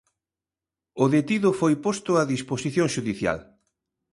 O 1.03 1.05
detido 1.15 1.49
foi 1.59 1.73
posto 1.85 2.11
a 2.21 2.27
disposición 2.33 2.87
xudicial. 2.95 3.39